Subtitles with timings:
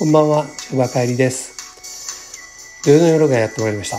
[0.00, 1.52] こんばんは、中馬帰りです。
[2.86, 3.98] 土曜の夜がやってまいりました。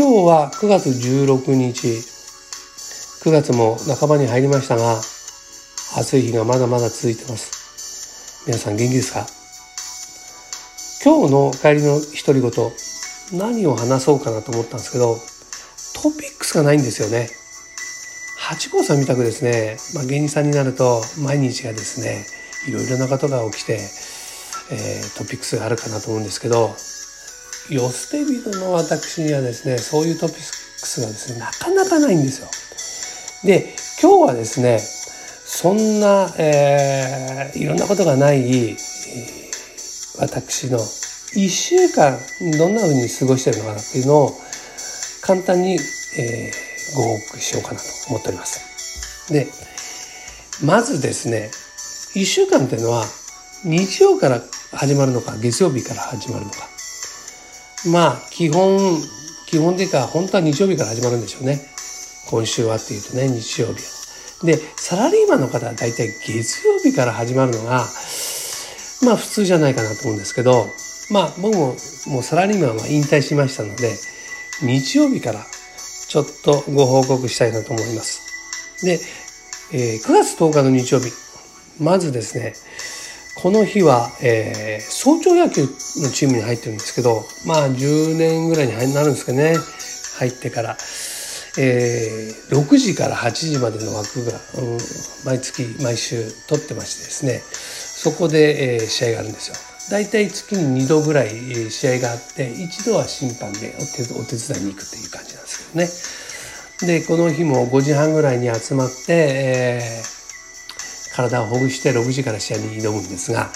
[0.00, 1.88] 今日は9月16日、
[3.28, 5.00] 9月も半ばに入りましたが、
[5.98, 8.46] 暑い日がまだまだ続いてます。
[8.46, 9.26] 皆さん元気ですか？
[11.02, 12.52] 今日の帰りの独り言、
[13.36, 15.16] 何を話そうかなと思ったんですけど、
[16.04, 17.28] トピックスがないんですよね。
[18.38, 22.24] 八甲さんみたくですね、まあ、芸人さんになると毎日がですね、
[22.68, 23.80] いろいろなことが起きて、
[24.70, 26.74] えー、トピックスがあるかなと思うんですけど、
[27.68, 32.48] 寄捨て人の私にはですね、そういうトピックスがですね、なかなかないんですよ。
[33.44, 34.78] で、今日はですね、
[35.46, 38.76] そんな、えー、いろんなことがない、
[40.18, 40.78] 私の
[41.34, 42.18] 一週間
[42.58, 44.30] どんな風に過ごしてるのかなっていうのを
[45.22, 49.32] 簡単に、えー、ご報告しようかなと思っております。
[49.32, 49.48] で、
[50.62, 51.50] まずですね、
[52.14, 53.04] 一週間っていうのは
[53.64, 54.40] 日曜から
[54.76, 56.68] 始まるのか月曜日から始まるのか。
[57.90, 58.98] まあ基本、
[59.46, 61.60] 基本的には本当は日曜日から始まるんでしょうね。
[62.30, 63.82] 今週はっていうとね、日曜日
[64.44, 67.86] で、サラリーマンの方は大体月曜日から始まるのが、
[69.04, 70.66] まあ普通じゃないかなと思うんですけど、
[71.10, 73.94] まあ僕ももうサラリーマンは引退しましたので、
[74.62, 75.44] 日曜日から
[76.08, 78.84] ちょっとご報告したいなと思います。
[78.84, 78.98] で、
[79.72, 81.12] えー、9月10日の日曜日、
[81.80, 82.54] まずですね、
[83.36, 89.56] この日は、えー、早朝野球のチームに入ってるんですけど、まあ10年ぐらいになるんですかね、
[90.18, 90.76] 入ってから。
[91.56, 94.78] えー、6時から8時までの枠が、うん、
[95.24, 99.56] 毎月毎週取ってましてですねそこで、えー、試合があるんですよ。
[99.90, 101.30] 大体月に2度ぐらい
[101.70, 105.72] 試合があって一度は審判でお手伝いに行くっていう感じなんです
[106.80, 107.00] けどね。
[107.00, 110.13] でこの日も5時半ぐらいに集まって、えー、
[111.14, 113.50] 体をほぐして6時から試合に挑むんですが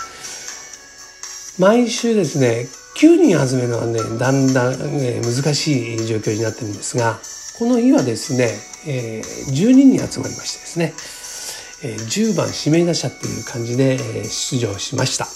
[1.59, 7.19] 毎週ですね9人集めるのはねだんだん、えー、難しい状況になってるんですが
[7.59, 8.51] この日はですね、
[8.87, 10.95] えー、12人集まりましてですね、
[11.83, 15.27] えー、10番指名打者っていう感じで、えー、出場しました。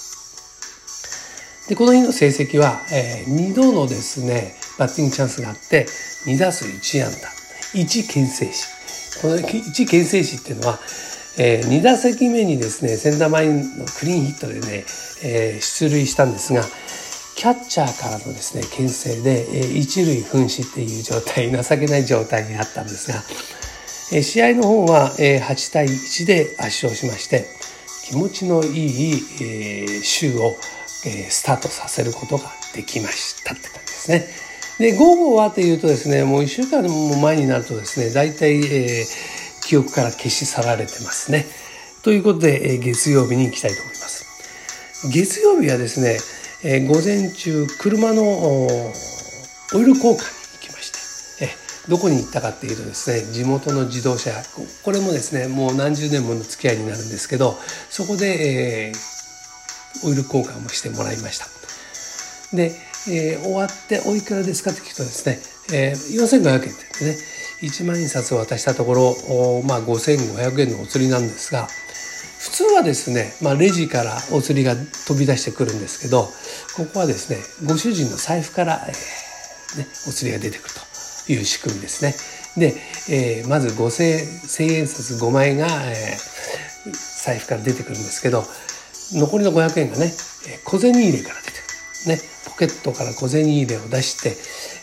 [1.68, 5.86] で、この日の成績は、えー、2度のですね、バッティングチャンスがあって、
[6.26, 7.28] 2打数1安打、
[7.76, 8.68] 1牽制士。
[9.20, 10.78] この1牽制士っていうのは、
[11.38, 14.84] えー、2打席目にですね、センター前のクリーンヒットでね、
[15.24, 16.62] えー、出塁したんですが、
[17.36, 23.22] キャッチャーからのですね、牽制で、えー、一塁噴死っていう状態、情けない状態になったんですが、
[24.16, 27.46] えー、試合の方は、えー、8対1で圧勝しまして、
[28.04, 30.56] 気持ちのいい、えー、週を、
[31.06, 34.26] えー、スタートさせることができましたって感じですね。
[34.78, 41.46] で、午後はというとですね、もう1週間も前になるとですね、大体、えー、記憶から消し去られてますね。
[42.02, 44.24] ということで、え、月曜日に行きたいと思います。
[45.10, 46.18] 月曜日はですね、
[46.64, 48.22] え、午前中車の
[49.74, 50.22] オイル交換に行
[50.60, 51.48] きましてえ
[51.88, 54.30] どこに行ったかっていうとですね地元の自動車
[54.84, 57.56] これもですねもう何十年もの付き合いになるんですけど
[57.88, 61.46] そこで、えー、オイル交換をしてもらいました
[62.54, 62.72] で、
[63.10, 65.40] えー、終わっておいくらですかって聞くとですね、
[65.72, 67.16] えー、4500円ってね
[67.62, 71.68] 1万円札を渡したところまあ5500円のお釣りなんですが
[72.40, 76.24] 普通はですね、まあ、レジからお釣りが飛び出してくるんですけど
[76.76, 79.22] ここはですねご主人の財布から、えー
[79.78, 80.74] ね、お釣りが出てくる
[81.26, 82.14] という仕組みですね。
[82.56, 82.74] で、
[83.10, 88.44] えー、まず5000円札5枚が、えー、財布から出てくるんですけど
[89.14, 90.12] 残りの500円がね
[90.64, 92.16] 小銭入れから出てくる。
[92.16, 94.36] ね、ポケットから小銭入れを出して、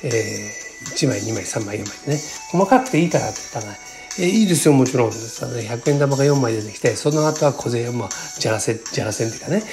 [0.08, 2.22] えー、1枚2枚3枚4枚でね。
[2.52, 3.80] 細かくていいからって言ったら、ね、
[4.20, 5.10] えいいですよもちろん。
[5.10, 9.64] 100円玉が4枚出てきてその後は小銭まあじゃらせじゃらせんっていうかね。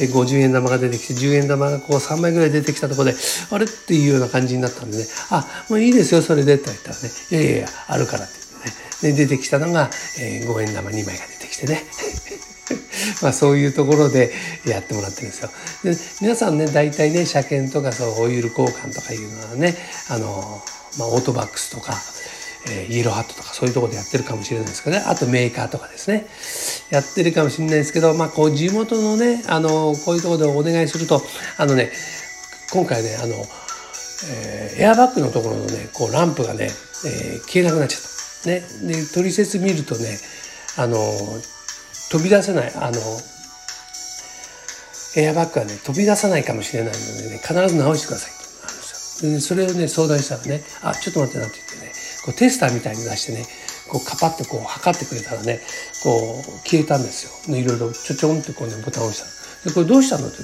[0.00, 3.16] え50円玉が出てきて10円玉がこう3枚ぐらい出てきたところで
[3.50, 5.04] あれっていうような感じになったんでね。
[5.30, 7.10] あもういいですよそれでって言ったらね。
[7.30, 8.72] いやいやいやあるからって言っ
[9.02, 9.14] てね。
[9.14, 11.84] で出てきたのが、えー、5円玉2枚が出てきてね。
[13.22, 14.32] まあそういうところで
[14.66, 15.50] やってもらってるんですよ。
[15.84, 19.76] で皆さんね大体ね車検とかそうオイル交換とかいうのはね
[20.08, 20.62] あの、
[20.98, 22.00] まあ、オートバックスとか
[22.68, 25.02] えー、イエローハットとかそういうところでやってるかもしれないですけどね。
[25.06, 26.26] あとメーカーとかですね。
[26.90, 31.22] やってるかもしれないですけど、まあこう地元のね、あの、こういうところでお願いすると、
[31.56, 31.90] あのね、
[32.72, 33.34] 今回ね、あの、
[34.30, 36.64] えー、エアバッグのところのね、こうランプがね、
[37.06, 38.02] えー、消えなくなっちゃっ
[38.42, 38.48] た。
[38.48, 38.62] ね。
[38.82, 40.18] で、取説見るとね、
[40.76, 40.98] あの、
[42.10, 42.98] 飛び出せない、あの、
[45.16, 48.30] エアバッグはね、飛び出さないかもしれないのでね、必ず直してください。
[48.30, 49.32] ってあるんですよ。
[49.32, 51.92] で、それをね、相談したらね、あ、ちょっと待ってなって言ってね、
[52.24, 53.46] こうテスターみたいに出してね、
[53.88, 55.60] こうカパってこう測ってくれたらね、
[56.02, 57.56] こう消えたんですよ。
[57.56, 60.38] いろいろちょちょんってこうね、ボタンを押したでこれどうしたのって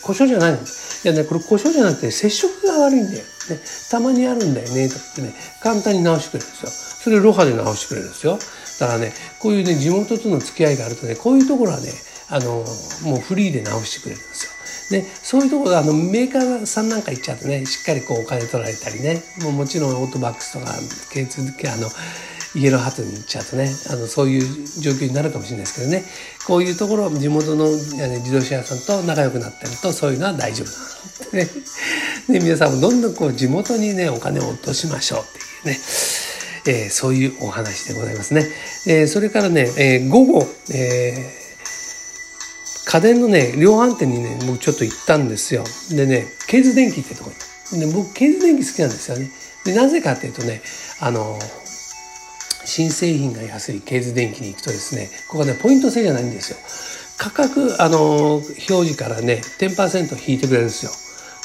[0.00, 0.58] 故障じゃないの。
[0.58, 0.60] い
[1.04, 3.24] やねこれ故障じゃなくて接触が悪いんだよ、ね、
[3.90, 6.70] たまにあるんだよねとかってね簡単に直してくれるんですよ。
[7.02, 8.38] それをロハで直してくれるんですよ。
[8.82, 11.92] だからねこういうね地元との付き合いがあるとねこういうところはね
[12.28, 12.64] あの
[13.04, 14.52] もうフリーで直してくれるんですよ。
[14.90, 20.72] でそういうところあのメーカーさんなんか行っちゃうとねしっかりこうお金取られたりねもうもちろんオートバックスとか
[21.14, 21.88] K2 あの
[22.54, 26.04] イエローハットに行っちゃうとねあのそういう状況になるかもしれないですけどね
[26.46, 31.54] こういうところ地元の自動車屋さんと仲良くなってるとそういうのは大丈夫だなの
[32.28, 35.22] で、ね、皆さんもどんどんこう地元にねお金を落としましょうっ
[35.62, 36.31] ていうね。
[36.66, 38.46] えー、そういうお話でございますね。
[38.86, 41.42] えー、それからね、えー、午後、え
[42.84, 45.64] 家電のね、量販店にね、僕ちょっと行ったんですよ。
[45.90, 47.30] でね、ケーズ電機ってとこ
[47.72, 47.80] に。
[47.80, 49.30] で、僕、ケーズ電機好きなんですよね。
[49.64, 50.60] で、なぜかっていうとね、
[51.00, 51.38] あの、
[52.64, 56.58] 新製品が安いケーズ電機に行くとですね、ここはね、ポイント制じゃないんですよ。
[57.18, 60.92] 価格、あの、表示からね、10%引いてくれるんですよ。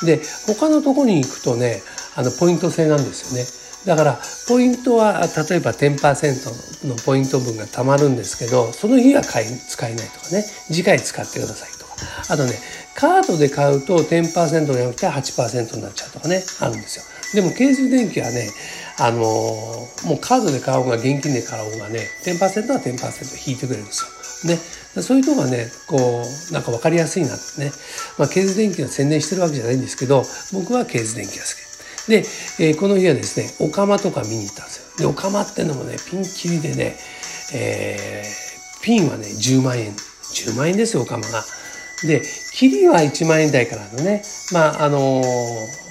[0.05, 1.81] で、他のとこに行くとね、
[2.15, 3.66] あの、ポイント制なんですよね。
[3.87, 4.19] だから
[4.49, 10.43] ポイントは例えば10%のポイント分が貯まるんですけどその日は買い使えないとかね。
[10.67, 11.95] 次回使ってくださいとか。
[12.29, 12.51] あとね
[12.95, 16.43] カードで買うと10%じゃなくて8%になっちゃうとかね。
[16.59, 17.05] あるんですよ。
[17.33, 18.49] でも京成電機はね
[18.99, 24.53] あのー、もうカードで買おうが現金で買おうがね10%は10%引いてくれるんですよ。
[24.53, 25.97] ね、そういうとこがねこ
[26.49, 27.71] うなんか分かりやすいなってね、
[28.17, 30.23] まあ、ケーズ電機が宣伝してるわけじゃないんですけど
[30.53, 31.66] 僕はケーズ電機が好き。
[32.07, 32.23] で、
[32.59, 34.97] えー、この日はですね、オカマとか見に行ったんですよ。
[34.97, 36.95] で、オカマってのもね、ピンキリでね、
[37.53, 39.93] えー、ピンはね、10万円。
[39.93, 41.43] 10万円ですよ、オカマが。
[42.03, 42.21] で、
[42.53, 44.23] キリは1万円台からのね、
[44.53, 45.87] まあ、あのー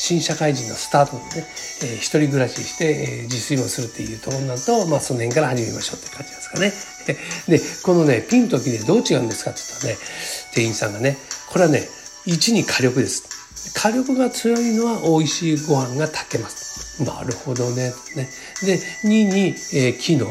[0.00, 1.46] 新社会人のスタートでね、
[1.82, 6.72] えー、一人暮らしして、えー、自炊もするっていうところになると、まあ、その辺から始めましょうって感じですかね。
[7.46, 9.98] で、このね、ピンとキリでどう違うんですかって言ったらね、
[10.54, 11.18] 店員さんがね、
[11.50, 11.86] これはね、
[12.26, 13.29] 1に火力です。
[13.74, 17.02] 火力が強いのは美味しいご飯が炊けます。
[17.02, 17.92] なるほどね。
[18.16, 18.28] ね
[18.62, 20.28] で、2に、えー、機能。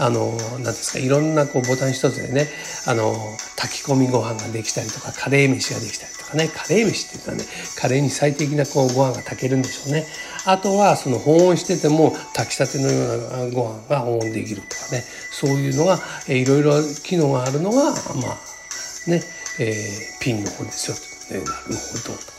[0.00, 2.48] あの、何ですか、いろんなこうボタン一つでね、
[2.86, 3.16] あの、
[3.56, 7.44] 炊き込みご飯ができたりとか、カレー飯ができたりとかね、カレー飯って言ったらね、
[7.76, 10.06] カレーに最適なこうご飯が炊けるんでしょうね。
[10.44, 15.98] あとは、その保温してても炊きたてのようなご飯が保温できるとかね、そういうのが、
[16.28, 19.20] えー、いろいろ機能があるのが、まあ、ね、
[19.58, 20.90] えー、ピンの方です
[21.32, 21.40] よ。
[21.40, 22.37] ね、なるほど。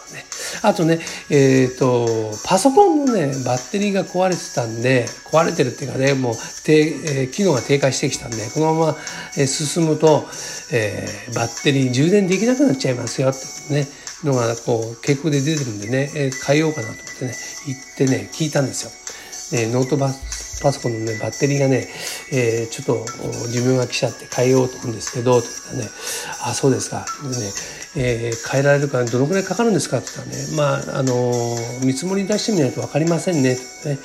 [0.61, 0.99] あとね、
[1.29, 2.07] えっ、ー、と、
[2.45, 8.97] パソコンのね、バッテリーが壊れてたんで、壊れてるっていうかね、もう、低えー、機能が低下してきたんで、このまま、
[9.37, 10.27] えー、進むと、
[10.71, 13.87] えー、バッテリー充電できなくなっちゃいますよってね、
[14.23, 17.33] のが、こう、傾向で出てるんでね、えー、変えようかなと思ってね、
[17.67, 18.91] 行ってね、聞いたんですよ。
[19.51, 20.13] で、ノートバ
[20.61, 21.87] パソコンのね、バッテリーがね、
[22.31, 23.05] えー、ちょっと
[23.49, 25.89] 寿命が来ちゃって変えようと思うんですけど、と言ったらね、
[26.45, 27.05] あ、そうですか。
[27.23, 27.35] でね、
[27.95, 29.99] えー、変えられるからどのくらいかかるんですか？
[29.99, 33.55] って言ったらね、まあ、あのー、見積もり出してみないと分かりませんね。
[33.85, 33.97] ね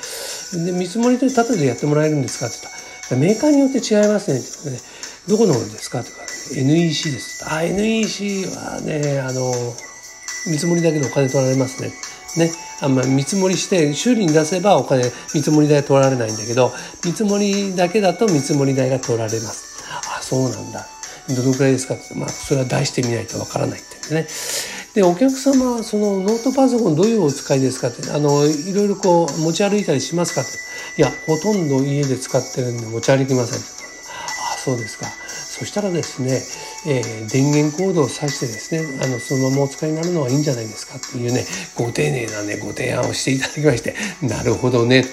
[0.65, 2.47] で見積もりとただでやってもらえるんですか？
[2.47, 2.73] って言っ
[3.09, 4.39] たら、メーカーによって違いますね。
[4.39, 4.79] ってね
[5.27, 6.03] どこのですか？
[6.03, 6.25] とか、ね
[6.61, 7.45] NEC です。
[7.47, 11.91] あ、NEC はね、あのー、見積もりだけでお金取られますね。
[12.37, 12.51] ね。
[12.81, 16.71] あんま見積もりして修理に出せばお金見積もり代取られないんだけど
[17.03, 19.83] 見積もりだけだと見積もり代が取られます
[20.17, 20.87] あそうなんだ
[21.27, 21.95] どのくらいですか？
[21.95, 24.27] って、まあ、それは出してみないとわからないってね。
[24.93, 30.51] で、お客様はそのノートパソコンどういうお使いですかって、あの、いろいろこう持ち歩いたりしますかって。
[31.01, 33.59] いや、ほとんど家で使ってるんで持ち歩きません。
[33.59, 35.07] ああ、そうですか。
[35.57, 36.41] そしたらですね、
[36.85, 41.45] えー、電源コードを挿してですね、あの、そのままお使いになるのはいいんじゃないですかっていうね、
[41.75, 45.05] ご丁寧なね、ご提案をしていただきまして、 なるほどね。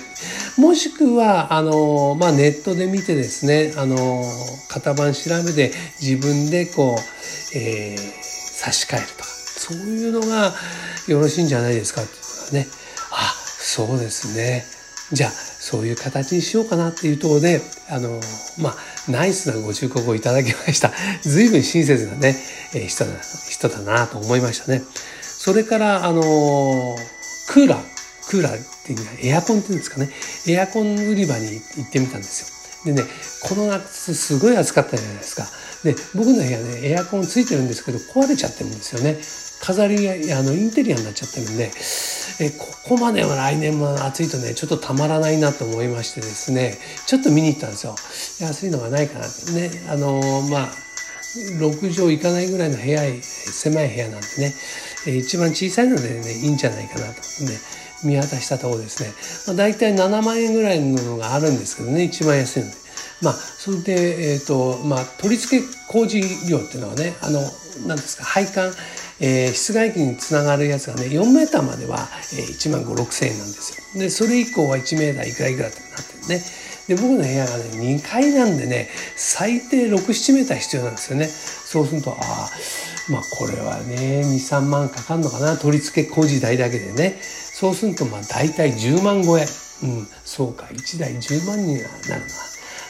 [0.57, 4.25] もしくは、あの、まあ、ネットで見てですね、あの、
[4.69, 10.57] 型番調べて自分でこう、えー、差し替えるとか、そういうのが
[11.07, 12.67] よろしいんじゃないですかっていうことね。
[13.13, 14.67] あ、そうですね。
[15.13, 18.21] じゃあ、そういう形にしようかなっていうところで、あの、
[18.59, 18.77] まあ、
[19.09, 20.93] ナイスなご忠告をいただきました。
[21.23, 22.37] 随分親切なね、
[22.75, 23.13] え、人だ、
[23.51, 24.83] 人だなと思いましたね。
[25.23, 26.97] それから、あの、
[27.49, 27.83] クーラー、
[28.29, 30.09] クーラーっていうのはエアコンっていうんですかね。
[30.49, 32.95] エアコン売り場に行ってみたんですよ。
[32.95, 33.09] でね、
[33.43, 35.47] この夏すごい暑かったじゃないですか。
[35.85, 39.19] で、僕の部屋ね、エアコンついてるんですけど、壊れちゃってるんですよね。
[39.61, 41.71] 飾り、あの、インテリアになっちゃってるんで、
[42.41, 47.95] えここまでは来年も暑いとねちょっとたまらないなと思いましてですねちょっと見に行ったんですよ。
[48.41, 49.53] 安いのがないかなって。
[49.53, 50.21] ねあの、
[50.51, 50.69] まあ
[51.59, 57.05] 6畳いかないぐらいの部屋狭い部屋なんでね一番小さいのでねいいんじゃないかなと。
[57.05, 57.59] 思ってね
[58.05, 59.13] 見渡したところですね、
[59.47, 62.83] まあ、大体7万円ぐらいののがあるんですけどね一番安いので。
[63.23, 66.21] まあ、それで、えっ、ー、と、まあ、取り付け工事
[66.51, 67.41] 料っていうのはね、あの、
[67.87, 68.73] なんですか、配管、
[69.25, 74.01] えー、室外機につながるやつがね、4メーターまでは、えー、1万5、6千円なんですよ。
[74.01, 76.43] で、それ以降は1メーターいくらいくらってなってるね。
[76.89, 81.27] で、僕の部屋がね、2階なんでね、最低6、7メーター必要なんですよね。
[81.27, 82.51] そうすると、ああ、
[83.09, 87.19] まあこれはね、2、3万かかるのかな、取り付け工事代だけでね。
[87.23, 89.47] そうすると、まあ大体10万超え。
[89.85, 92.27] うん、そうか、1台10万にはなるな。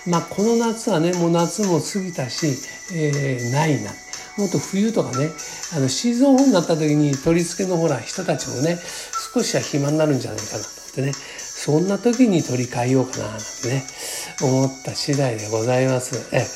[0.07, 2.47] まあこの夏はね、もう夏も過ぎたし、
[2.95, 3.91] えー、ないな。
[4.39, 5.31] もっと冬とかね、
[5.75, 8.79] あのシーズンオフになった時に取り付けのほら人たちもね、
[9.35, 13.85] 少しは暇になるんじゃないかなと思ってね、そんな時に取り替えようかななんてね、
[14.43, 16.35] 思った次第でございます。
[16.35, 16.47] え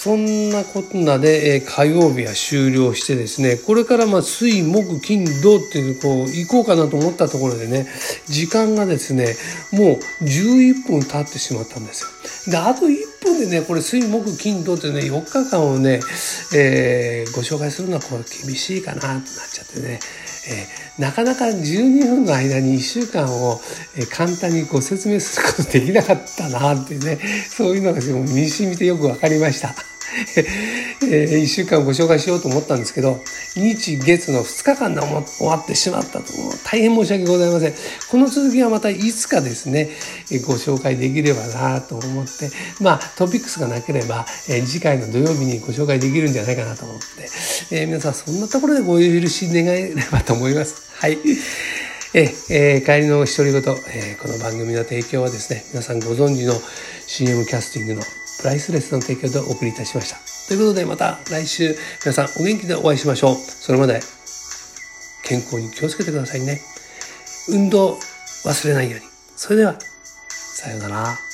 [0.00, 7.86] そんなことなで、え火曜日は終了してですね、これからまあ水、木、金、土っていう、こう、行こうかなと思ったところでね、
[8.24, 9.36] 時間がですね、
[9.72, 12.04] もう11分経ってしまったんです
[12.46, 12.50] よ。
[12.50, 16.00] で、あと1分でね、これ水、木、金、土ってね、4日間をね、
[16.54, 20.00] えー、ご紹介するのはこれ厳しいかなとなっちゃってね、
[20.48, 23.60] えー、なかなか12分の間に1週間を、
[23.96, 27.18] えー、簡単にご説明することできなかったなってね、
[27.48, 29.89] そういうのが身にしみてよくわかりました。
[31.06, 33.22] えー、1週間ご紹介しようと思ったんですけど、
[33.54, 36.32] 日月の2日間で終わってしまったと、
[36.64, 37.74] 大変申し訳ございません。
[38.08, 39.90] この続きはまたいつかですね、
[40.44, 42.50] ご紹介できればなと思って、
[42.80, 47.06] まあトピックスがなければ、えー、次回の土曜日にご紹介できるんじゃないかなと思って、
[47.70, 50.74] えー、皆さんそんなところでご許し願えればと思います。
[50.94, 51.18] はい。
[52.12, 53.62] ええー、帰りの独り言、
[53.94, 56.54] えー、この番組の提供はですね、皆さんご存知の
[57.06, 58.02] CM キャスティングの
[58.44, 60.16] ライスレスの提供でお送りいたしました。
[60.48, 63.34] ということでまた来週皆さんお元気でお会いしましょう。
[63.36, 64.00] それまで
[65.24, 66.60] 健康に気をつけてくださいね。
[67.48, 67.98] 運動
[68.44, 69.06] 忘れないように。
[69.36, 69.78] それでは、
[70.28, 71.29] さようなら。